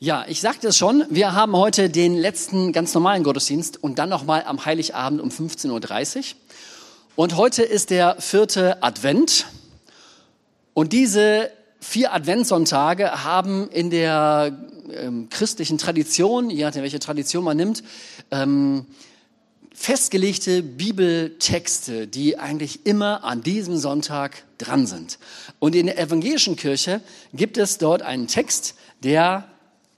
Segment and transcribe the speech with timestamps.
[0.00, 4.08] Ja, ich sagte es schon, wir haben heute den letzten ganz normalen Gottesdienst und dann
[4.08, 6.24] nochmal am Heiligabend um 15.30 Uhr.
[7.16, 9.46] Und heute ist der vierte Advent.
[10.72, 11.50] Und diese
[11.80, 14.56] vier Adventssonntage haben in der
[14.92, 17.82] ähm, christlichen Tradition, je nachdem welche Tradition man nimmt,
[18.30, 18.86] ähm,
[19.74, 25.18] festgelegte Bibeltexte, die eigentlich immer an diesem Sonntag dran sind.
[25.58, 27.00] Und in der evangelischen Kirche
[27.32, 29.48] gibt es dort einen Text, der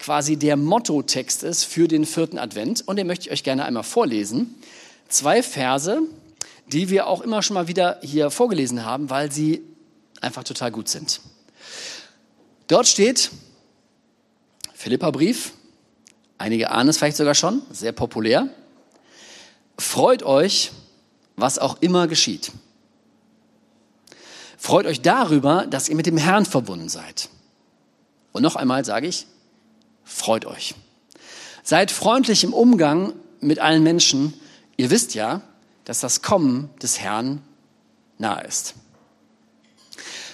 [0.00, 2.82] quasi der Mottotext ist für den vierten Advent.
[2.88, 4.56] Und den möchte ich euch gerne einmal vorlesen.
[5.08, 6.00] Zwei Verse,
[6.66, 9.62] die wir auch immer schon mal wieder hier vorgelesen haben, weil sie
[10.20, 11.20] einfach total gut sind.
[12.66, 13.30] Dort steht
[14.74, 15.52] Philippa-Brief,
[16.38, 18.48] einige ahnen es vielleicht sogar schon, sehr populär.
[19.76, 20.72] Freut euch,
[21.36, 22.52] was auch immer geschieht.
[24.56, 27.28] Freut euch darüber, dass ihr mit dem Herrn verbunden seid.
[28.32, 29.26] Und noch einmal sage ich,
[30.10, 30.74] freut euch.
[31.62, 34.34] Seid freundlich im Umgang mit allen Menschen.
[34.76, 35.42] Ihr wisst ja,
[35.84, 37.42] dass das Kommen des Herrn
[38.18, 38.74] nahe ist.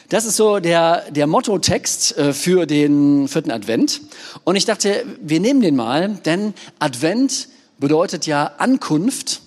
[0.08, 4.00] Das ist so der, der Mottotext äh, für den vierten Advent.
[4.44, 9.42] Und ich dachte, wir nehmen den mal, denn Advent bedeutet ja Ankunft.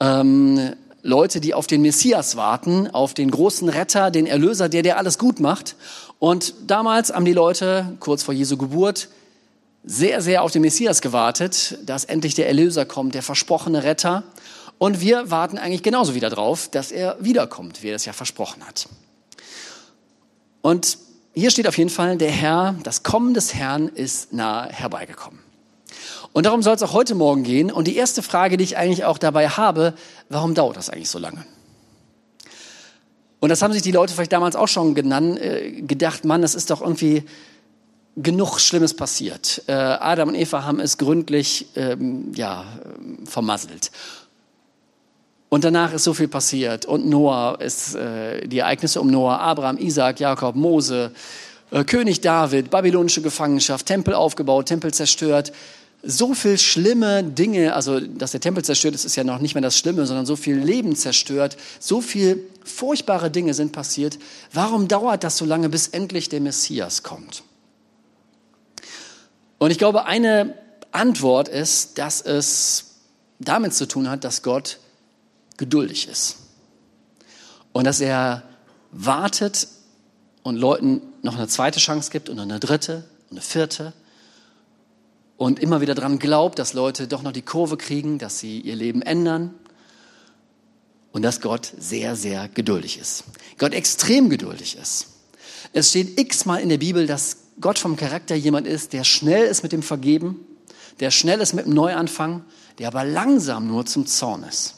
[0.00, 4.98] Ähm, Leute, die auf den Messias warten, auf den großen Retter, den Erlöser, der der
[4.98, 5.76] alles gut macht.
[6.18, 9.08] Und damals haben die Leute kurz vor Jesu Geburt
[9.84, 14.22] sehr, sehr auf den Messias gewartet, dass endlich der Erlöser kommt, der versprochene Retter.
[14.78, 18.66] Und wir warten eigentlich genauso wieder drauf, dass er wiederkommt, wie er das ja versprochen
[18.66, 18.88] hat.
[20.62, 20.98] Und
[21.32, 25.40] hier steht auf jeden Fall, der Herr, das Kommen des Herrn ist nahe herbeigekommen.
[26.32, 27.72] Und darum soll es auch heute Morgen gehen.
[27.72, 29.94] Und die erste Frage, die ich eigentlich auch dabei habe,
[30.28, 31.44] warum dauert das eigentlich so lange?
[33.40, 36.54] Und das haben sich die Leute vielleicht damals auch schon genannt, äh, gedacht, Mann, das
[36.54, 37.24] ist doch irgendwie
[38.16, 39.62] genug Schlimmes passiert.
[39.66, 42.64] Äh, Adam und Eva haben es gründlich ähm, ja,
[43.24, 43.90] vermasselt.
[45.48, 46.86] Und danach ist so viel passiert.
[46.86, 51.12] Und Noah ist äh, die Ereignisse um Noah, Abraham, Isaac, Jakob, Mose,
[51.72, 55.52] äh, König David, babylonische Gefangenschaft, Tempel aufgebaut, Tempel zerstört.
[56.02, 59.60] So viel schlimme Dinge, also dass der Tempel zerstört ist, ist ja noch nicht mehr
[59.60, 64.18] das Schlimme, sondern so viel Leben zerstört, so viel furchtbare Dinge sind passiert.
[64.52, 67.42] Warum dauert das so lange, bis endlich der Messias kommt?
[69.60, 70.54] Und ich glaube, eine
[70.90, 72.94] Antwort ist, dass es
[73.38, 74.78] damit zu tun hat, dass Gott
[75.58, 76.36] geduldig ist.
[77.72, 78.42] Und dass er
[78.90, 79.68] wartet
[80.42, 83.92] und Leuten noch eine zweite Chance gibt und eine dritte und eine vierte.
[85.36, 88.76] Und immer wieder daran glaubt, dass Leute doch noch die Kurve kriegen, dass sie ihr
[88.76, 89.54] Leben ändern.
[91.12, 93.24] Und dass Gott sehr, sehr geduldig ist.
[93.58, 95.08] Gott extrem geduldig ist.
[95.74, 99.62] Es steht x-mal in der Bibel, dass Gott vom Charakter jemand ist, der schnell ist
[99.62, 100.44] mit dem Vergeben,
[101.00, 102.44] der schnell ist mit dem Neuanfang,
[102.78, 104.76] der aber langsam nur zum Zorn ist.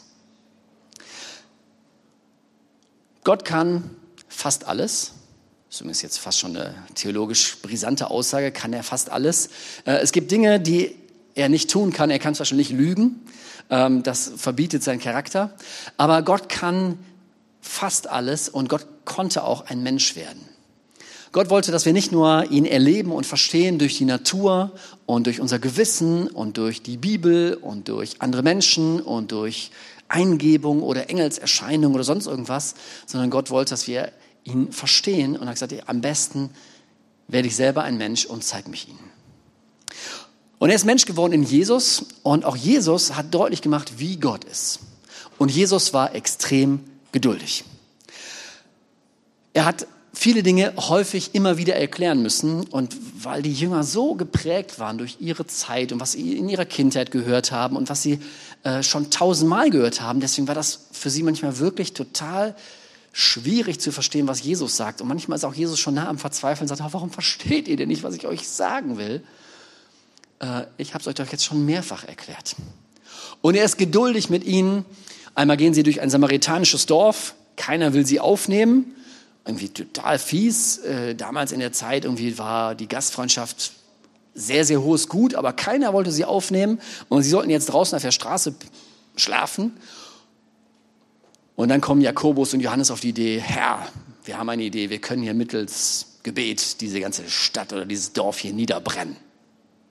[3.24, 3.90] Gott kann
[4.28, 5.12] fast alles.
[5.68, 9.48] Zumindest jetzt fast schon eine theologisch brisante Aussage, kann er fast alles.
[9.86, 10.94] Äh, es gibt Dinge, die
[11.34, 12.10] er nicht tun kann.
[12.10, 13.22] Er kann zwar schon nicht lügen,
[13.70, 15.54] ähm, das verbietet sein Charakter,
[15.96, 16.98] aber Gott kann
[17.60, 20.51] fast alles und Gott konnte auch ein Mensch werden.
[21.32, 24.72] Gott wollte, dass wir nicht nur ihn erleben und verstehen durch die Natur
[25.06, 29.70] und durch unser Gewissen und durch die Bibel und durch andere Menschen und durch
[30.08, 32.74] Eingebung oder Engelserscheinung oder sonst irgendwas,
[33.06, 34.12] sondern Gott wollte, dass wir
[34.44, 36.50] ihn verstehen und hat gesagt, am besten
[37.28, 38.98] werde ich selber ein Mensch und zeige mich ihnen.
[40.58, 44.44] Und er ist Mensch geworden in Jesus und auch Jesus hat deutlich gemacht, wie Gott
[44.44, 44.80] ist.
[45.38, 47.64] Und Jesus war extrem geduldig.
[49.54, 52.64] Er hat viele Dinge häufig immer wieder erklären müssen.
[52.64, 56.64] Und weil die Jünger so geprägt waren durch ihre Zeit und was sie in ihrer
[56.64, 58.18] Kindheit gehört haben und was sie
[58.64, 62.54] äh, schon tausendmal gehört haben, deswegen war das für sie manchmal wirklich total
[63.12, 65.00] schwierig zu verstehen, was Jesus sagt.
[65.00, 67.76] Und manchmal ist auch Jesus schon nah am Verzweifeln und sagt, oh, warum versteht ihr
[67.76, 69.22] denn nicht, was ich euch sagen will?
[70.40, 72.56] Äh, ich habe es euch doch jetzt schon mehrfach erklärt.
[73.40, 74.84] Und er ist geduldig mit ihnen.
[75.34, 77.34] Einmal gehen sie durch ein samaritanisches Dorf.
[77.56, 78.94] Keiner will sie aufnehmen
[79.44, 80.78] irgendwie total fies.
[80.78, 83.72] Äh, damals in der Zeit irgendwie war die Gastfreundschaft
[84.34, 88.02] sehr, sehr hohes Gut, aber keiner wollte sie aufnehmen und sie sollten jetzt draußen auf
[88.02, 88.54] der Straße
[89.16, 89.76] schlafen.
[91.54, 93.86] Und dann kommen Jakobus und Johannes auf die Idee, Herr,
[94.24, 98.38] wir haben eine Idee, wir können hier mittels Gebet diese ganze Stadt oder dieses Dorf
[98.38, 99.16] hier niederbrennen.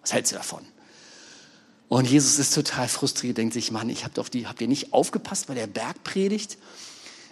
[0.02, 0.66] Was hältst du davon?
[1.88, 4.94] Und Jesus ist total frustriert, denkt sich, Mann, ich hab doch die, habt ihr nicht
[4.94, 6.58] aufgepasst bei der Bergpredigt?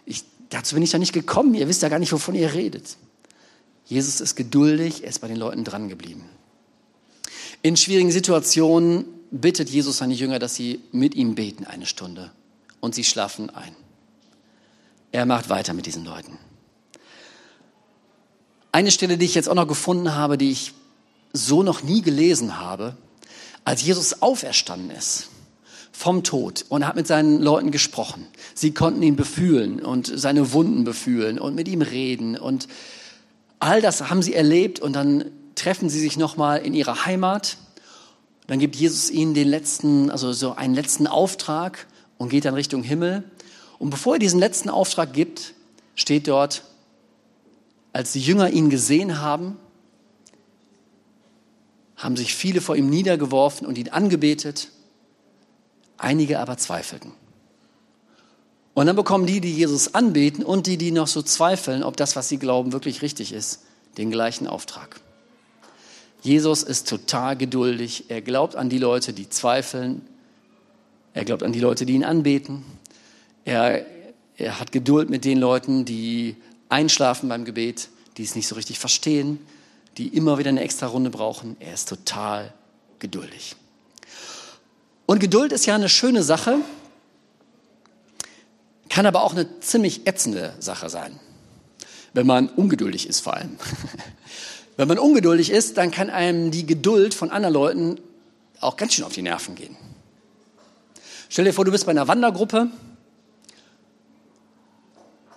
[0.05, 1.53] Ich Dazu bin ich ja nicht gekommen.
[1.53, 2.97] Ihr wisst ja gar nicht, wovon ihr redet.
[3.85, 6.23] Jesus ist geduldig, er ist bei den Leuten dran geblieben.
[7.61, 12.31] In schwierigen Situationen bittet Jesus seine Jünger, dass sie mit ihm beten eine Stunde.
[12.79, 13.75] Und sie schlafen ein.
[15.11, 16.37] Er macht weiter mit diesen Leuten.
[18.71, 20.73] Eine Stelle, die ich jetzt auch noch gefunden habe, die ich
[21.33, 22.95] so noch nie gelesen habe,
[23.65, 25.29] als Jesus auferstanden ist
[25.99, 28.25] vom Tod und hat mit seinen Leuten gesprochen.
[28.53, 32.69] Sie konnten ihn befühlen und seine Wunden befühlen und mit ihm reden und
[33.59, 35.25] all das haben sie erlebt und dann
[35.55, 37.57] treffen sie sich nochmal in ihrer Heimat.
[38.47, 41.85] Dann gibt Jesus ihnen den letzten, also so einen letzten Auftrag
[42.17, 43.25] und geht dann Richtung Himmel.
[43.77, 45.53] Und bevor er diesen letzten Auftrag gibt,
[45.95, 46.63] steht dort,
[47.91, 49.57] als die Jünger ihn gesehen haben,
[51.97, 54.69] haben sich viele vor ihm niedergeworfen und ihn angebetet,
[55.99, 57.11] einige aber zweifelten.
[58.73, 62.15] Und dann bekommen die, die Jesus anbeten und die, die noch so zweifeln, ob das,
[62.15, 63.63] was sie glauben, wirklich richtig ist,
[63.97, 65.01] den gleichen Auftrag.
[66.21, 68.05] Jesus ist total geduldig.
[68.09, 70.01] Er glaubt an die Leute, die zweifeln.
[71.13, 72.63] Er glaubt an die Leute, die ihn anbeten.
[73.45, 73.85] Er,
[74.37, 76.35] er hat Geduld mit den Leuten, die
[76.67, 79.39] einschlafen beim Gebet, die es nicht so richtig verstehen,
[79.97, 81.57] die immer wieder eine extra Runde brauchen.
[81.59, 82.53] Er ist total
[82.99, 83.55] geduldig.
[85.09, 86.59] Und Geduld ist ja eine schöne Sache,
[88.89, 91.19] kann aber auch eine ziemlich ätzende Sache sein,
[92.13, 93.57] wenn man ungeduldig ist vor allem.
[94.77, 97.99] Wenn man ungeduldig ist, dann kann einem die Geduld von anderen Leuten
[98.61, 99.75] auch ganz schön auf die Nerven gehen.
[101.27, 102.67] Stell dir vor, du bist bei einer Wandergruppe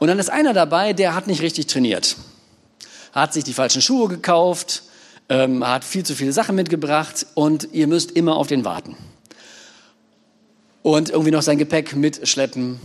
[0.01, 2.19] und dann ist einer dabei, der hat nicht richtig trainiert.
[3.13, 4.83] Hat sich die falschen Schuhe gekauft,
[5.31, 8.99] ähm, hat viel zu viele Sachen mitgebracht und ihr müsst immer auf den warten.
[10.83, 12.81] Und irgendwie noch sein Gepäck mitschleppen.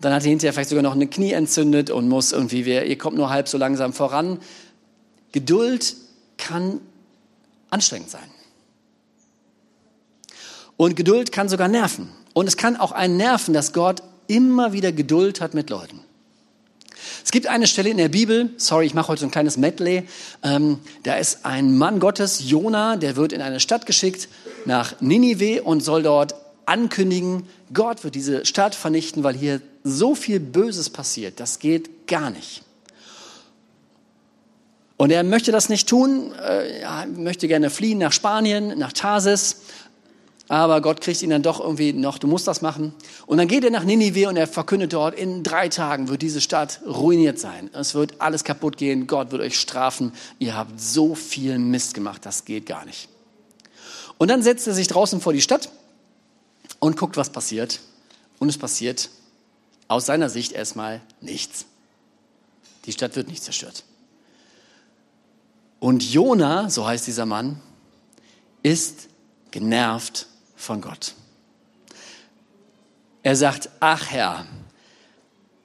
[0.00, 3.16] Dann hat er hinterher vielleicht sogar noch eine Knie entzündet und muss irgendwie, ihr kommt
[3.16, 4.38] nur halb so langsam voran.
[5.32, 5.94] Geduld
[6.38, 6.80] kann
[7.70, 8.28] anstrengend sein.
[10.76, 12.08] Und Geduld kann sogar nerven.
[12.32, 16.00] Und es kann auch einen nerven, dass Gott immer wieder Geduld hat mit Leuten.
[17.24, 20.04] Es gibt eine Stelle in der Bibel, sorry, ich mache heute so ein kleines Medley,
[20.42, 24.28] ähm, da ist ein Mann Gottes, Jona, der wird in eine Stadt geschickt,
[24.64, 26.34] nach Ninive und soll dort
[26.70, 31.40] ankündigen, Gott wird diese Stadt vernichten, weil hier so viel Böses passiert.
[31.40, 32.62] Das geht gar nicht.
[34.96, 39.62] Und er möchte das nicht tun, äh, er möchte gerne fliehen nach Spanien, nach Tarsis
[40.50, 42.92] aber Gott kriegt ihn dann doch irgendwie noch, du musst das machen.
[43.26, 46.40] Und dann geht er nach Ninive und er verkündet dort, in drei Tagen wird diese
[46.40, 47.70] Stadt ruiniert sein.
[47.72, 50.12] Es wird alles kaputt gehen, Gott wird euch strafen.
[50.40, 53.08] Ihr habt so viel Mist gemacht, das geht gar nicht.
[54.18, 55.68] Und dann setzt er sich draußen vor die Stadt
[56.80, 57.80] und guckt, was passiert.
[58.40, 59.10] Und es passiert
[59.86, 61.66] aus seiner Sicht erstmal nichts.
[62.86, 63.84] Die Stadt wird nicht zerstört.
[65.78, 67.60] Und Jona, so heißt dieser Mann,
[68.62, 69.08] ist
[69.50, 71.14] genervt von Gott.
[73.22, 74.46] Er sagt, ach Herr,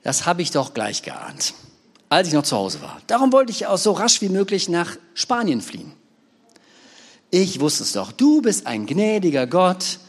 [0.04, 1.54] das habe ich doch gleich geahnt,
[2.10, 3.02] als ich noch zu Hause war.
[3.08, 5.94] Darum wollte ich auch so rasch wie möglich nach Spanien fliehen.
[7.32, 10.00] Ich wusste es doch, du bist ein gnädiger Gott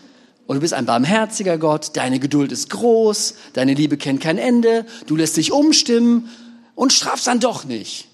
[0.46, 4.86] und du bist ein barmherziger Gott, deine Geduld ist groß, deine Liebe kennt kein Ende,
[5.06, 6.28] du lässt dich umstimmen
[6.74, 8.08] und strafst dann doch nicht.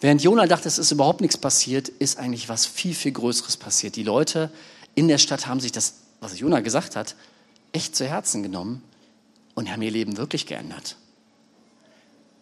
[0.00, 3.96] Während Jona dachte, es ist überhaupt nichts passiert, ist eigentlich was viel, viel Größeres passiert.
[3.96, 4.50] Die Leute
[4.94, 7.16] in der Stadt haben sich das, was Jona gesagt hat,
[7.72, 8.82] echt zu Herzen genommen
[9.54, 10.96] und haben ihr Leben wirklich geändert.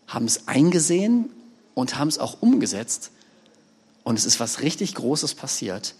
[0.08, 1.30] Haben es eingesehen
[1.74, 3.12] und haben es auch umgesetzt.
[4.04, 5.94] Und es ist was richtig Großes passiert.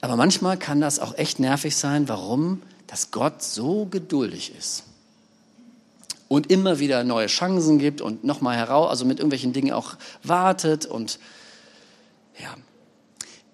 [0.00, 2.62] Aber manchmal kann das auch echt nervig sein, warum?
[2.86, 4.84] Dass Gott so geduldig ist
[6.28, 10.86] und immer wieder neue Chancen gibt und nochmal heraus, also mit irgendwelchen Dingen auch wartet
[10.86, 11.18] und
[12.40, 12.54] ja.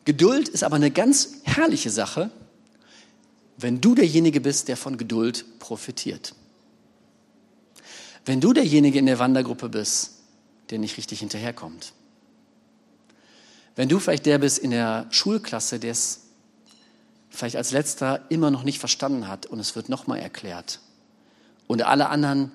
[0.04, 2.30] Geduld ist aber eine ganz herrliche Sache,
[3.56, 6.34] wenn du derjenige bist, der von Geduld profitiert.
[8.26, 10.10] Wenn du derjenige in der Wandergruppe bist,
[10.70, 11.92] der nicht richtig hinterherkommt.
[13.76, 16.20] Wenn du vielleicht der bist in der Schulklasse, der es
[17.30, 20.80] vielleicht als letzter immer noch nicht verstanden hat und es wird nochmal erklärt.
[21.66, 22.52] Und alle anderen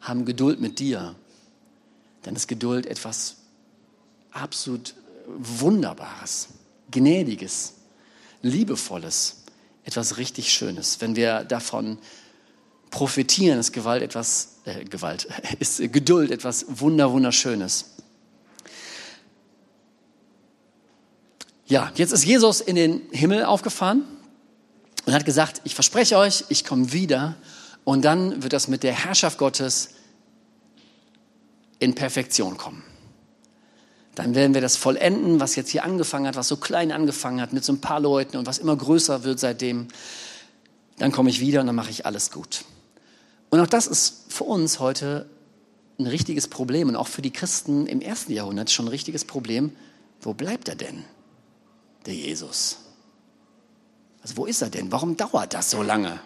[0.00, 1.14] haben Geduld mit dir,
[2.22, 3.36] dann ist Geduld etwas
[4.30, 4.94] absolut
[5.26, 6.48] Wunderbares,
[6.90, 7.74] Gnädiges,
[8.42, 9.42] Liebevolles,
[9.84, 11.00] etwas richtig Schönes.
[11.00, 11.98] Wenn wir davon
[12.90, 17.91] profitieren, ist Gewalt etwas, äh, Gewalt, ist Geduld etwas Wunder, Wunderschönes.
[21.72, 24.04] Ja, jetzt ist Jesus in den Himmel aufgefahren
[25.06, 27.34] und hat gesagt, ich verspreche euch, ich komme wieder
[27.84, 29.94] und dann wird das mit der Herrschaft Gottes
[31.78, 32.82] in Perfektion kommen.
[34.14, 37.54] Dann werden wir das vollenden, was jetzt hier angefangen hat, was so klein angefangen hat
[37.54, 39.88] mit so ein paar Leuten und was immer größer wird seitdem.
[40.98, 42.66] Dann komme ich wieder und dann mache ich alles gut.
[43.48, 45.24] Und auch das ist für uns heute
[45.98, 49.72] ein richtiges Problem und auch für die Christen im ersten Jahrhundert schon ein richtiges Problem.
[50.20, 51.06] Wo bleibt er denn,
[52.06, 52.78] der Jesus?
[54.22, 54.92] Also wo ist er denn?
[54.92, 56.20] Warum dauert das so lange?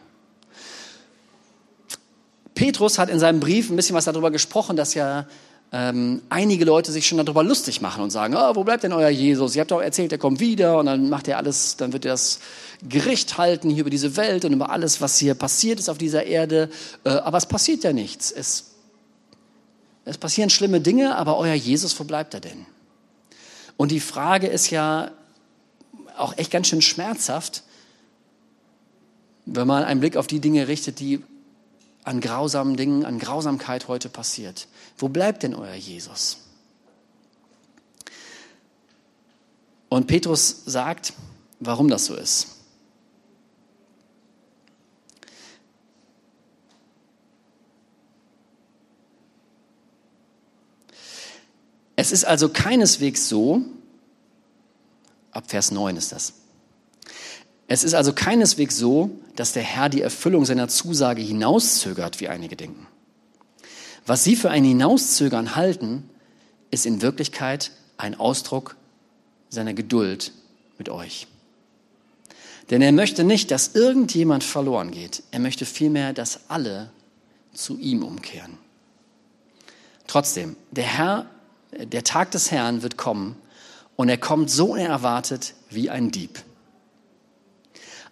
[2.55, 5.27] Petrus hat in seinem Brief ein bisschen was darüber gesprochen, dass ja
[5.73, 9.09] ähm, einige Leute sich schon darüber lustig machen und sagen, oh, wo bleibt denn euer
[9.09, 9.55] Jesus?
[9.55, 12.13] Ihr habt doch erzählt, er kommt wieder und dann macht er alles, dann wird er
[12.13, 12.41] das
[12.89, 16.25] Gericht halten hier über diese Welt und über alles, was hier passiert ist auf dieser
[16.25, 16.71] Erde.
[17.05, 18.31] Äh, aber es passiert ja nichts.
[18.31, 18.73] Es,
[20.05, 22.65] es passieren schlimme Dinge, aber euer Jesus, wo bleibt er denn?
[23.77, 25.11] Und die Frage ist ja
[26.17, 27.63] auch echt ganz schön schmerzhaft,
[29.45, 31.23] wenn man einen Blick auf die Dinge richtet, die
[32.05, 34.69] an grausamen Dingen, an Grausamkeit heute passiert.
[34.99, 36.39] Wo bleibt denn euer Jesus?
[39.89, 41.13] Und Petrus sagt,
[41.61, 42.49] warum das so ist.
[51.97, 53.63] Es ist also keineswegs so,
[55.37, 56.33] ab Vers 9 ist das,
[57.69, 62.57] es ist also keineswegs so, dass der Herr die Erfüllung seiner Zusage hinauszögert, wie einige
[62.57, 62.87] denken.
[64.07, 66.09] Was sie für ein Hinauszögern halten,
[66.71, 68.77] ist in Wirklichkeit ein Ausdruck
[69.49, 70.33] seiner Geduld
[70.79, 71.27] mit euch.
[72.71, 75.23] Denn er möchte nicht, dass irgendjemand verloren geht.
[75.31, 76.91] Er möchte vielmehr, dass alle
[77.53, 78.59] zu ihm umkehren.
[80.07, 81.27] Trotzdem, der Herr,
[81.73, 83.37] der Tag des Herrn wird kommen
[83.97, 86.43] und er kommt so unerwartet wie ein Dieb.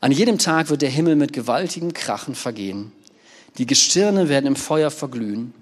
[0.00, 2.92] An jedem Tag wird der Himmel mit gewaltigem Krachen vergehen.
[3.56, 5.54] Die Gestirne werden im Feuer verglühen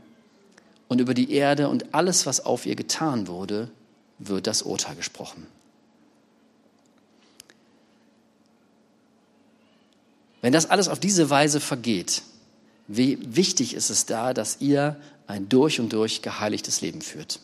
[0.89, 3.71] und über die Erde und alles, was auf ihr getan wurde,
[4.19, 5.47] wird das Urteil gesprochen.
[10.41, 12.23] Wenn das alles auf diese Weise vergeht,
[12.89, 14.97] wie wichtig ist es da, dass ihr
[15.29, 17.41] ein durch und durch geheiligtes Leben führt.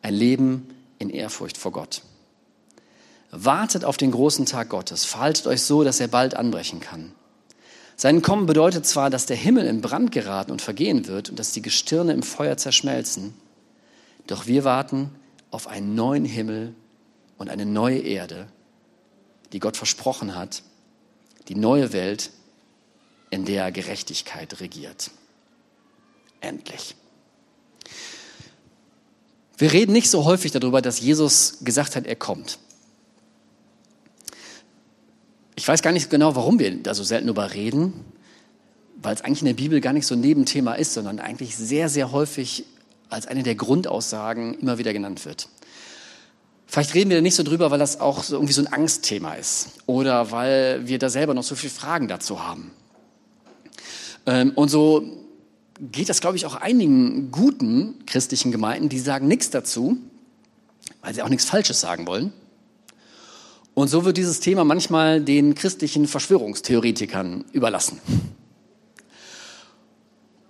[0.00, 2.02] Ein Leben in Ehrfurcht vor Gott.
[3.30, 5.04] Wartet auf den großen Tag Gottes.
[5.04, 7.12] Verhaltet euch so, dass er bald anbrechen kann.
[7.96, 11.52] Sein Kommen bedeutet zwar, dass der Himmel in Brand geraten und vergehen wird und dass
[11.52, 13.34] die Gestirne im Feuer zerschmelzen,
[14.26, 15.10] doch wir warten
[15.50, 16.74] auf einen neuen Himmel
[17.38, 18.48] und eine neue Erde,
[19.52, 20.62] die Gott versprochen hat,
[21.48, 22.30] die neue Welt,
[23.30, 25.10] in der Gerechtigkeit regiert.
[26.40, 26.96] Endlich.
[29.56, 32.58] Wir reden nicht so häufig darüber, dass Jesus gesagt hat, er kommt.
[35.56, 37.92] Ich weiß gar nicht genau, warum wir da so selten darüber reden,
[38.96, 41.88] weil es eigentlich in der Bibel gar nicht so ein Nebenthema ist, sondern eigentlich sehr,
[41.88, 42.64] sehr häufig
[43.08, 45.48] als eine der Grundaussagen immer wieder genannt wird.
[46.66, 49.34] Vielleicht reden wir da nicht so drüber, weil das auch so irgendwie so ein Angstthema
[49.34, 52.72] ist oder weil wir da selber noch so viele Fragen dazu haben.
[54.26, 55.23] Ähm, und so
[55.80, 59.96] geht das, glaube ich, auch einigen guten christlichen Gemeinden, die sagen nichts dazu,
[61.02, 62.32] weil sie auch nichts Falsches sagen wollen.
[63.74, 68.00] Und so wird dieses Thema manchmal den christlichen Verschwörungstheoretikern überlassen.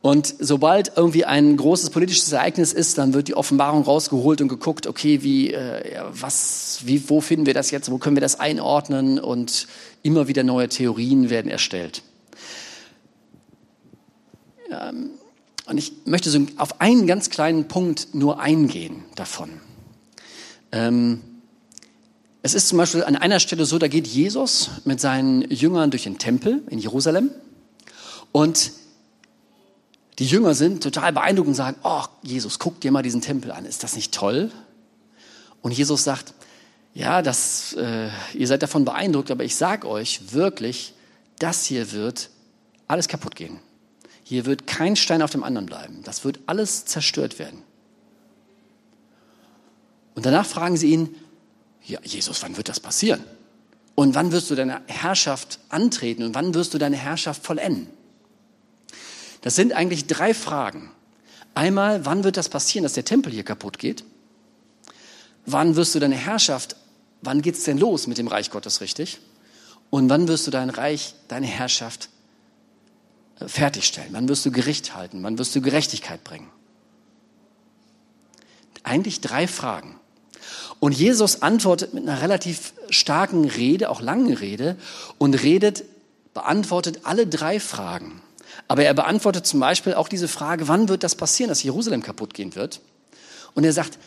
[0.02, 4.86] Und sobald irgendwie ein großes politisches Ereignis ist, dann wird die Offenbarung rausgeholt und geguckt,
[4.86, 9.18] okay, wie, äh, was, wie, wo finden wir das jetzt, wo können wir das einordnen
[9.18, 9.66] und
[10.02, 12.02] immer wieder neue Theorien werden erstellt.
[14.82, 15.10] Ähm,
[15.66, 19.50] und ich möchte so auf einen ganz kleinen Punkt nur eingehen davon.
[20.72, 21.22] Ähm,
[22.42, 26.02] es ist zum Beispiel an einer Stelle so, da geht Jesus mit seinen Jüngern durch
[26.02, 27.30] den Tempel in Jerusalem
[28.32, 28.72] und
[30.18, 33.64] die Jünger sind total beeindruckt und sagen, oh Jesus, guck dir mal diesen Tempel an,
[33.64, 34.52] ist das nicht toll?
[35.62, 36.34] Und Jesus sagt,
[36.92, 40.94] ja, das, äh, ihr seid davon beeindruckt, aber ich sage euch wirklich,
[41.38, 42.28] das hier wird
[42.86, 43.58] alles kaputt gehen.
[44.24, 46.00] Hier wird kein Stein auf dem anderen bleiben.
[46.02, 47.62] Das wird alles zerstört werden.
[50.14, 51.14] Und danach fragen sie ihn,
[51.84, 53.22] ja, Jesus, wann wird das passieren?
[53.94, 57.88] Und wann wirst du deine Herrschaft antreten und wann wirst du deine Herrschaft vollenden?
[59.42, 60.90] Das sind eigentlich drei Fragen.
[61.54, 64.04] Einmal, wann wird das passieren, dass der Tempel hier kaputt geht?
[65.44, 66.76] Wann wirst du deine Herrschaft,
[67.20, 69.20] wann geht es denn los mit dem Reich Gottes richtig?
[69.90, 72.13] Und wann wirst du dein Reich, deine Herrschaft äh,
[73.46, 74.10] fertigstellen?
[74.12, 75.22] Wann wirst du Gericht halten?
[75.22, 76.50] Wann wirst du Gerechtigkeit bringen?
[78.82, 79.98] Eigentlich drei Fragen.
[80.80, 84.76] Und Jesus antwortet mit einer relativ starken Rede, auch langen Rede,
[85.18, 85.84] und redet,
[86.34, 88.20] beantwortet alle drei Fragen.
[88.68, 92.34] Aber er beantwortet zum Beispiel auch diese Frage, wann wird das passieren, dass Jerusalem kaputt
[92.34, 92.80] gehen wird?
[93.54, 93.98] Und er sagt,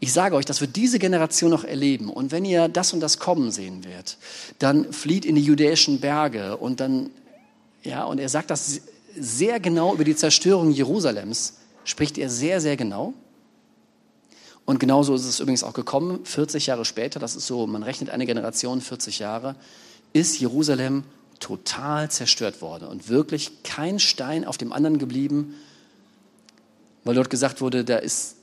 [0.00, 2.10] ich sage euch, das wird diese Generation noch erleben.
[2.10, 4.18] Und wenn ihr das und das kommen sehen werdet,
[4.58, 7.10] dann flieht in die judäischen Berge und dann,
[7.84, 8.80] ja, und er sagt das
[9.16, 13.14] sehr genau über die Zerstörung Jerusalems, spricht er sehr, sehr genau.
[14.64, 18.10] Und genauso ist es übrigens auch gekommen, 40 Jahre später, das ist so, man rechnet
[18.10, 19.56] eine Generation, 40 Jahre,
[20.14, 21.04] ist Jerusalem
[21.38, 25.54] total zerstört worden und wirklich kein Stein auf dem anderen geblieben,
[27.04, 28.36] weil dort gesagt wurde, da ist,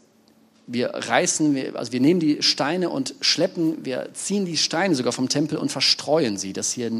[0.67, 5.13] wir reißen, wir, also wir nehmen die Steine und schleppen, wir ziehen die Steine sogar
[5.13, 6.91] vom Tempel und verstreuen sie, dass hier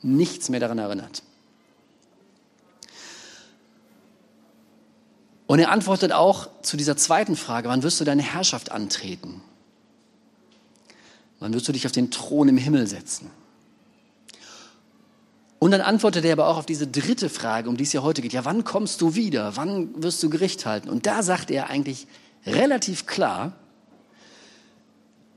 [0.00, 1.22] nichts mehr daran erinnert.
[5.46, 9.42] Und er antwortet auch zu dieser zweiten Frage, wann wirst du deine Herrschaft antreten?
[11.40, 13.30] Wann wirst du dich auf den Thron im Himmel setzen?
[15.58, 18.22] Und dann antwortet er aber auch auf diese dritte Frage, um die es ja heute
[18.22, 18.32] geht.
[18.32, 19.56] Ja, wann kommst du wieder?
[19.56, 20.88] Wann wirst du Gericht halten?
[20.88, 22.06] Und da sagt er eigentlich
[22.44, 23.52] relativ klar,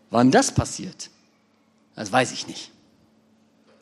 [0.09, 1.09] wann das passiert,
[1.95, 2.71] das weiß ich nicht.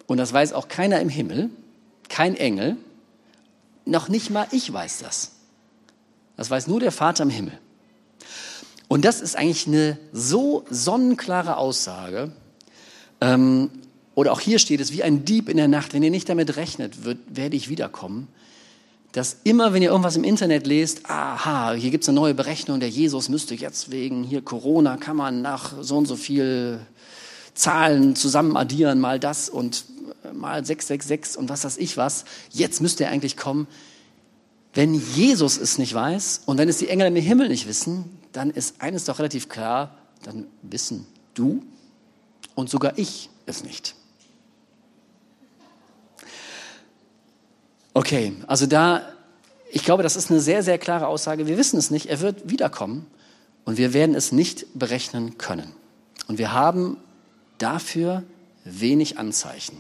[0.06, 1.50] Und das weiß auch keiner im Himmel,
[2.10, 2.76] kein Engel,
[3.86, 5.32] noch nicht mal ich weiß das.
[6.38, 7.58] Das weiß nur der Vater im Himmel.
[8.88, 12.32] Und das ist eigentlich eine so sonnenklare Aussage,
[13.24, 13.70] ähm,
[14.16, 16.56] oder auch hier steht es, wie ein Dieb in der Nacht, wenn ihr nicht damit
[16.56, 18.28] rechnet, wird, werde ich wiederkommen.
[19.12, 22.80] Dass immer, wenn ihr irgendwas im Internet lest, aha, hier gibt es eine neue Berechnung,
[22.80, 26.80] der Jesus müsste jetzt wegen hier Corona, kann man nach so und so viel
[27.54, 29.86] Zahlen zusammen addieren, mal das und
[30.34, 32.26] mal 666 und was weiß ich was.
[32.52, 33.68] Jetzt müsste er eigentlich kommen.
[34.74, 38.50] Wenn Jesus es nicht weiß und wenn es die Engel im Himmel nicht wissen, dann
[38.50, 41.64] ist eines doch relativ klar, dann wissen du
[42.56, 43.96] und sogar ich es nicht.
[47.94, 49.04] Okay, also da,
[49.72, 51.46] ich glaube, das ist eine sehr, sehr klare Aussage.
[51.46, 52.08] Wir wissen es nicht.
[52.08, 53.06] Er wird wiederkommen
[53.66, 55.72] und wir werden es nicht berechnen können.
[56.28, 56.98] Und wir haben
[57.60, 58.24] dafür
[58.64, 59.78] wenig Anzeichen.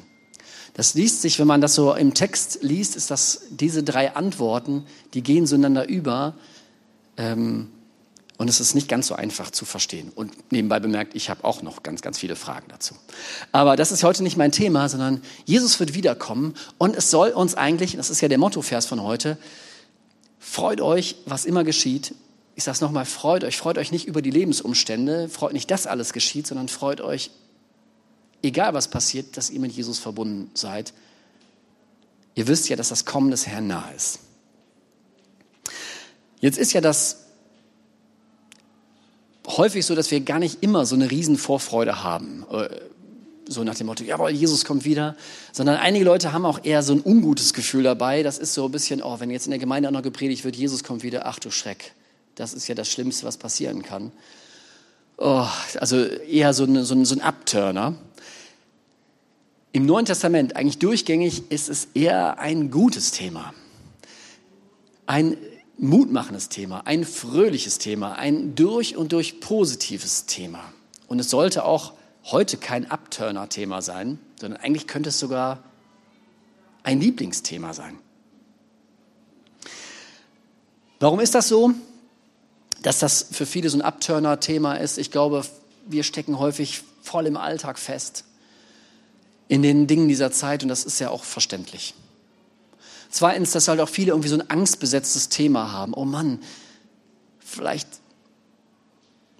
[0.73, 4.85] Das liest sich, wenn man das so im Text liest, ist das diese drei Antworten,
[5.13, 6.33] die gehen zueinander über.
[7.17, 7.69] Ähm,
[8.37, 10.11] und es ist nicht ganz so einfach zu verstehen.
[10.15, 12.95] Und nebenbei bemerkt, ich habe auch noch ganz, ganz viele Fragen dazu.
[13.51, 16.55] Aber das ist heute nicht mein Thema, sondern Jesus wird wiederkommen.
[16.79, 19.37] Und es soll uns eigentlich, das ist ja der Mottovers von heute,
[20.39, 22.15] freut euch, was immer geschieht.
[22.55, 23.57] Ich sage es nochmal, freut euch.
[23.57, 25.29] Freut euch nicht über die Lebensumstände.
[25.29, 27.29] Freut nicht, dass alles geschieht, sondern freut euch,
[28.43, 30.93] egal was passiert, dass ihr mit Jesus verbunden seid.
[32.35, 34.19] Ihr wisst ja, dass das Kommen des Herrn nahe ist.
[36.39, 37.19] Jetzt ist ja das
[39.47, 42.45] häufig so, dass wir gar nicht immer so eine riesen Vorfreude haben.
[42.51, 42.69] Äh,
[43.47, 45.15] so nach dem Motto, jawohl, Jesus kommt wieder.
[45.51, 48.23] Sondern einige Leute haben auch eher so ein ungutes Gefühl dabei.
[48.23, 50.55] Das ist so ein bisschen, oh, wenn jetzt in der Gemeinde auch noch gepredigt wird,
[50.55, 51.93] Jesus kommt wieder, ach du Schreck.
[52.35, 54.11] Das ist ja das Schlimmste, was passieren kann.
[55.17, 55.47] Oh,
[55.79, 57.95] also eher so, eine, so, ein, so ein Abturner.
[59.75, 63.55] Im Neuen Testament, eigentlich durchgängig, ist es eher ein gutes Thema.
[65.07, 65.35] Ein
[65.79, 70.63] mutmachendes Thema, ein fröhliches Thema, ein durch und durch positives Thema.
[71.07, 71.93] Und es sollte auch
[72.25, 75.63] heute kein Abturner-Thema sein, sondern eigentlich könnte es sogar
[76.83, 77.97] ein Lieblingsthema sein.
[80.99, 81.71] Warum ist das so?
[82.83, 84.99] Dass das für viele so ein Abturner-Thema ist.
[84.99, 85.43] Ich glaube,
[85.87, 88.25] wir stecken häufig voll im Alltag fest,
[89.47, 91.93] in den Dingen dieser Zeit und das ist ja auch verständlich.
[93.09, 95.93] Zweitens, dass halt auch viele irgendwie so ein angstbesetztes Thema haben.
[95.93, 96.39] Oh Mann,
[97.39, 97.87] vielleicht,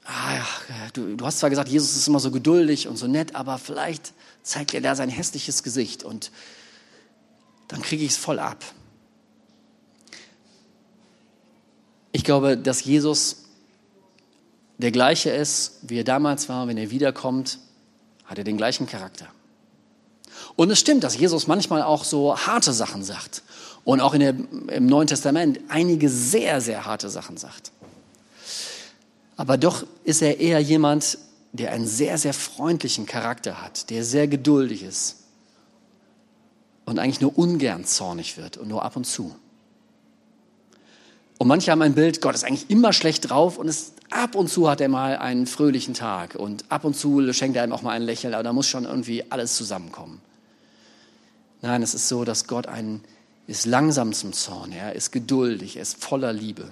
[0.06, 0.46] ah, ja,
[0.94, 4.14] du, du hast zwar gesagt, Jesus ist immer so geduldig und so nett, aber vielleicht
[4.44, 6.32] zeigt er da sein hässliches Gesicht und
[7.68, 8.64] dann kriege ich es voll ab.
[12.12, 13.46] Ich glaube, dass Jesus
[14.78, 16.68] der gleiche ist, wie er damals war.
[16.68, 17.58] Wenn er wiederkommt,
[18.26, 19.33] hat er den gleichen Charakter.
[20.56, 23.42] Und es stimmt, dass Jesus manchmal auch so harte Sachen sagt
[23.84, 24.36] und auch in der,
[24.76, 27.72] im Neuen Testament einige sehr, sehr harte Sachen sagt.
[29.36, 31.18] Aber doch ist er eher jemand,
[31.54, 35.18] der einen sehr, sehr freundlichen Charakter hat, der sehr geduldig ist
[36.86, 39.36] und eigentlich nur ungern zornig wird und nur ab und zu.
[41.40, 44.50] Und manche haben ein Bild, Gott ist eigentlich immer schlecht drauf und es, ab und
[44.50, 47.82] zu hat er mal einen fröhlichen Tag und ab und zu schenkt er einem auch
[47.82, 50.22] mal ein Lächeln, aber da muss schon irgendwie alles zusammenkommen.
[51.64, 53.02] Nein, es ist so, dass Gott einen
[53.48, 56.70] ist langsam zum Zorn, er ist geduldig, er ist voller Liebe.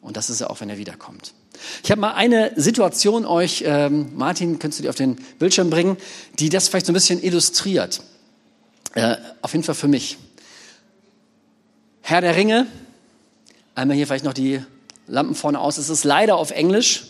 [0.00, 1.34] Und das ist er auch, wenn er wiederkommt.
[1.84, 5.98] Ich habe mal eine Situation euch, ähm, Martin, könntest du die auf den Bildschirm bringen,
[6.38, 8.02] die das vielleicht so ein bisschen illustriert.
[8.94, 10.16] Äh, auf jeden Fall für mich.
[12.00, 12.66] Herr der Ringe,
[13.74, 14.64] einmal hier vielleicht noch die
[15.06, 15.76] Lampen vorne aus.
[15.76, 17.04] Es ist leider auf Englisch.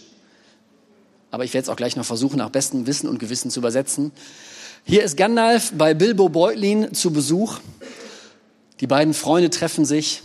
[1.30, 4.10] aber ich werde es auch gleich noch versuchen, nach bestem Wissen und Gewissen zu übersetzen.
[4.84, 7.60] Hier ist Gandalf bei Bilbo Beutlin zu Besuch.
[8.80, 10.22] Die beiden Freunde treffen sich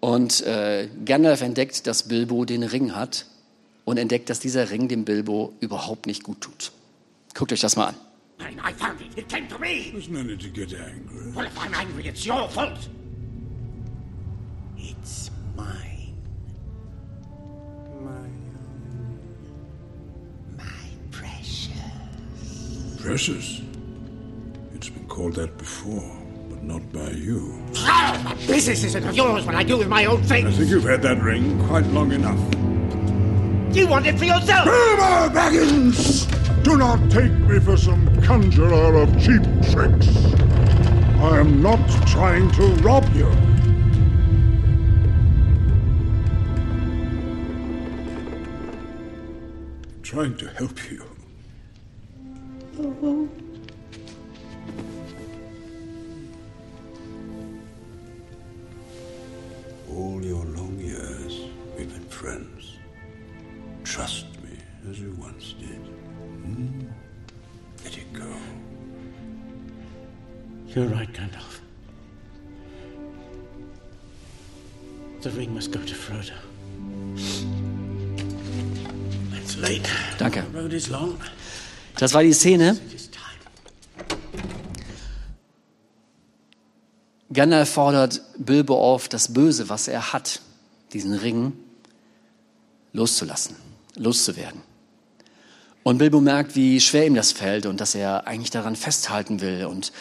[0.00, 3.26] und äh, Gandalf entdeckt, dass Bilbo den Ring hat
[3.84, 6.72] und entdeckt, dass dieser Ring dem Bilbo überhaupt nicht gut tut.
[7.34, 7.94] Guckt euch das mal an.
[8.40, 9.18] I found it.
[9.18, 9.90] It came to me.
[9.90, 11.34] There's no need to get angry.
[11.34, 12.78] Well, if I'm angry, it's your fault.
[14.76, 15.30] It's
[23.08, 23.62] Precious?
[24.74, 26.14] It's been called that before,
[26.50, 27.58] but not by you.
[27.76, 30.46] Oh, my business isn't of yours when I do with my own things.
[30.48, 32.38] I think you've had that ring quite long enough.
[33.74, 34.66] You want it for yourself!
[34.66, 36.26] Bilbo Baggins!
[36.62, 39.40] Do not take me for some conjurer of cheap
[39.72, 40.08] tricks.
[41.16, 43.28] I am not trying to rob you.
[49.86, 51.07] I'm trying to help you.
[52.78, 52.86] All
[60.22, 61.40] your long years,
[61.76, 62.76] we've been friends.
[63.82, 64.56] Trust me
[64.88, 65.74] as you once did.
[65.74, 66.82] Hmm?
[67.82, 68.32] Let it go.
[70.68, 71.58] You're right, Gandalf.
[75.22, 76.36] The ring must go to Frodo.
[79.32, 79.90] It's late.
[80.16, 80.44] Danke.
[80.52, 81.20] The road is long.
[81.98, 82.78] Das war die Szene.
[87.32, 90.40] Gandalf fordert Bilbo auf, das Böse, was er hat,
[90.92, 91.52] diesen Ring,
[92.92, 93.56] loszulassen,
[93.96, 94.62] loszuwerden.
[95.82, 99.66] Und Bilbo merkt, wie schwer ihm das fällt und dass er eigentlich daran festhalten will.
[99.66, 99.92] Und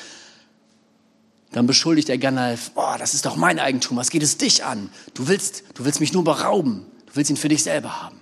[1.51, 4.89] dann beschuldigt er Gandalf, oh, das ist doch mein Eigentum, was geht es dich an?
[5.15, 8.16] Du willst, du willst mich nur berauben, du willst ihn für dich selber haben.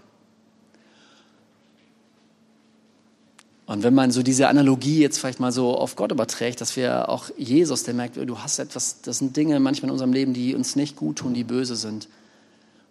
[3.67, 7.09] Und wenn man so diese Analogie jetzt vielleicht mal so auf Gott überträgt, dass wir
[7.09, 10.53] auch Jesus, der merkt, du hast etwas, das sind Dinge manchmal in unserem Leben, die
[10.53, 12.07] uns nicht gut tun, die böse sind.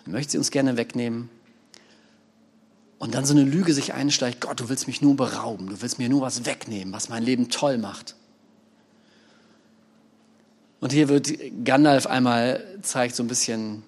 [0.05, 1.29] Dann möchte sie uns gerne wegnehmen.
[2.99, 5.99] Und dann so eine Lüge sich einsteigt, Gott, du willst mich nur berauben, du willst
[5.99, 8.17] mir nur was wegnehmen, was mein Leben toll macht.
[10.81, 11.33] Und hier wird
[11.65, 13.83] Gandalf einmal zeigt so ein bisschen,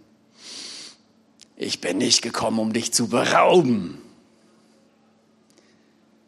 [1.57, 3.99] ich bin nicht gekommen, um dich zu berauben.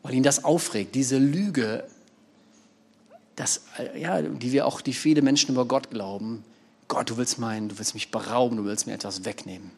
[0.09, 1.85] Weil ihn das aufregt, diese Lüge,
[3.37, 3.61] das,
[3.95, 6.45] ja, die wir auch, die viele Menschen über Gott glauben.
[6.89, 9.71] Gott, du willst meinen, du willst mich berauben, du willst mir etwas wegnehmen.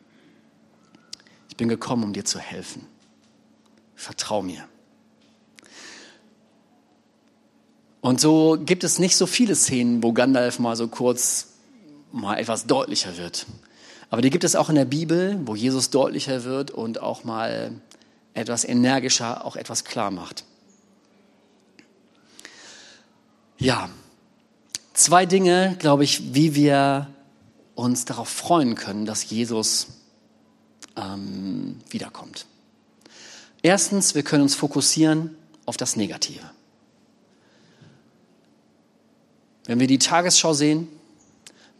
[1.48, 2.86] Ich bin gekommen, um dir zu helfen.
[3.96, 4.68] Vertrau mir.
[8.00, 11.54] Und so gibt es nicht so viele Szenen, wo Gandalf mal so kurz
[12.12, 13.46] mal etwas deutlicher wird.
[14.10, 17.72] Aber die gibt es auch in der Bibel, wo Jesus deutlicher wird und auch mal
[18.40, 20.44] etwas energischer, auch etwas klar macht.
[23.58, 23.90] Ja,
[24.94, 27.08] zwei Dinge, glaube ich, wie wir
[27.74, 29.88] uns darauf freuen können, dass Jesus
[30.96, 32.46] ähm, wiederkommt.
[33.62, 36.50] Erstens, wir können uns fokussieren auf das Negative.
[39.66, 40.88] Wenn wir die Tagesschau sehen,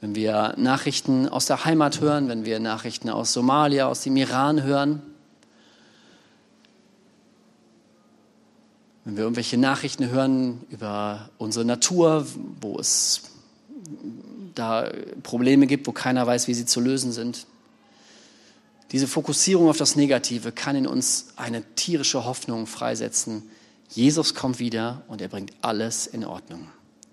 [0.00, 4.62] wenn wir Nachrichten aus der Heimat hören, wenn wir Nachrichten aus Somalia, aus dem Iran
[4.62, 5.02] hören,
[9.04, 12.26] wenn wir irgendwelche Nachrichten hören über unsere Natur,
[12.60, 13.22] wo es
[14.54, 14.90] da
[15.22, 17.46] Probleme gibt, wo keiner weiß, wie sie zu lösen sind.
[18.92, 23.48] Diese Fokussierung auf das Negative kann in uns eine tierische Hoffnung freisetzen.
[23.88, 26.68] Jesus kommt wieder und er bringt alles in Ordnung.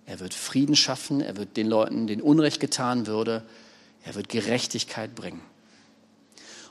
[0.06, 3.44] Er wird Frieden schaffen, er wird den Leuten, denen Unrecht getan würde,
[4.04, 5.42] er wird Gerechtigkeit bringen.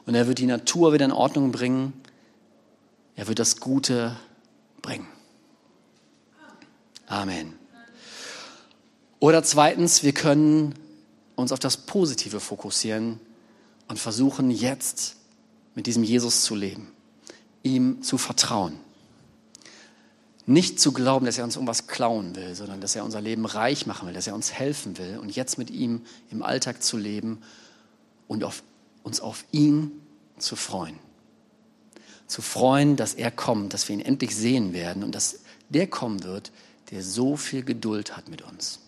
[0.06, 1.92] Und er wird die Natur wieder in Ordnung bringen,
[3.14, 4.16] er wird das Gute
[4.86, 5.08] bringen.
[7.08, 7.54] Amen.
[9.18, 10.74] Oder zweitens, wir können
[11.34, 13.18] uns auf das Positive fokussieren
[13.88, 15.16] und versuchen jetzt
[15.74, 16.92] mit diesem Jesus zu leben,
[17.64, 18.74] ihm zu vertrauen.
[20.46, 23.86] Nicht zu glauben, dass er uns irgendwas klauen will, sondern dass er unser Leben reich
[23.86, 27.42] machen will, dass er uns helfen will und jetzt mit ihm im Alltag zu leben
[28.28, 28.62] und auf,
[29.02, 29.90] uns auf ihn
[30.38, 30.96] zu freuen.
[32.26, 36.22] Zu freuen, dass er kommt, dass wir ihn endlich sehen werden und dass der kommen
[36.24, 36.52] wird,
[36.90, 38.80] der so viel Geduld hat mit uns.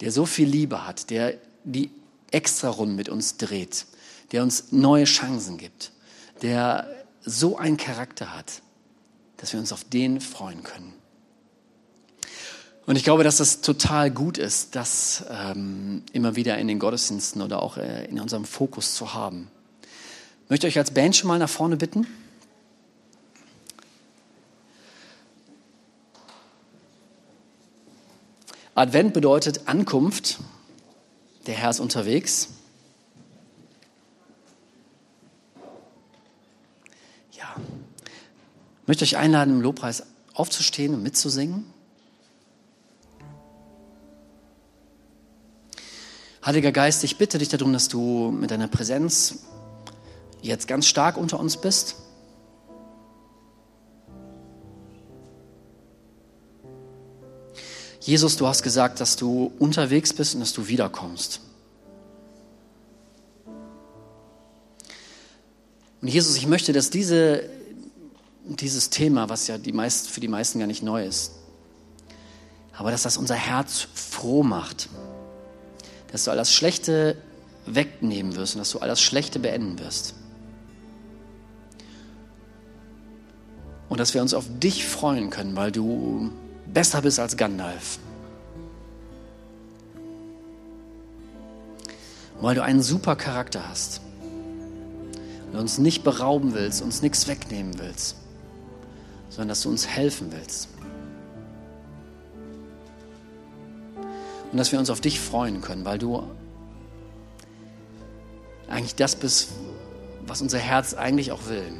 [0.00, 1.90] Der so viel Liebe hat, der die
[2.30, 3.86] extra Runden mit uns dreht,
[4.32, 5.92] der uns neue Chancen gibt,
[6.42, 6.88] der
[7.22, 8.62] so einen Charakter hat,
[9.36, 10.94] dass wir uns auf den freuen können.
[12.86, 17.42] Und ich glaube, dass das total gut ist, das ähm, immer wieder in den Gottesdiensten
[17.42, 19.48] oder auch äh, in unserem Fokus zu haben
[20.50, 22.06] möchte euch als Band schon mal nach vorne bitten.
[28.74, 30.40] Advent bedeutet Ankunft.
[31.46, 32.48] Der Herr ist unterwegs.
[37.32, 37.54] Ja.
[38.82, 40.02] Ich möchte euch einladen, im Lobpreis
[40.34, 41.64] aufzustehen und mitzusingen.
[46.44, 49.44] Heiliger Geist, ich bitte dich darum, dass du mit deiner Präsenz
[50.42, 51.96] jetzt ganz stark unter uns bist.
[58.00, 61.40] Jesus, du hast gesagt, dass du unterwegs bist und dass du wiederkommst.
[66.00, 67.44] Und Jesus, ich möchte, dass diese,
[68.44, 71.32] dieses Thema, was ja die meist, für die meisten gar nicht neu ist,
[72.72, 74.88] aber dass das unser Herz froh macht,
[76.10, 77.18] dass du all das Schlechte
[77.66, 80.14] wegnehmen wirst und dass du all das Schlechte beenden wirst.
[83.90, 86.30] Und dass wir uns auf dich freuen können, weil du
[86.64, 87.98] besser bist als Gandalf.
[92.40, 94.00] Weil du einen super Charakter hast.
[95.52, 98.14] Und uns nicht berauben willst, uns nichts wegnehmen willst,
[99.28, 100.68] sondern dass du uns helfen willst.
[104.52, 106.22] Und dass wir uns auf dich freuen können, weil du
[108.68, 109.48] eigentlich das bist,
[110.24, 111.72] was unser Herz eigentlich auch will.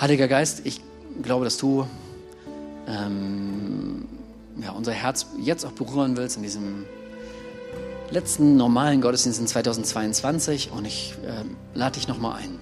[0.00, 0.80] Heiliger Geist, ich
[1.22, 1.86] glaube, dass du
[2.86, 4.08] ähm,
[4.62, 6.86] ja, unser Herz jetzt auch berühren willst in diesem
[8.10, 12.58] letzten normalen Gottesdienst in 2022 und ich ähm, lade dich nochmal ein.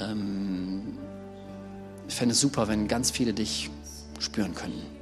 [0.00, 0.98] Ähm,
[2.06, 3.68] ich fände es super, wenn ganz viele dich
[4.20, 4.95] spüren könnten.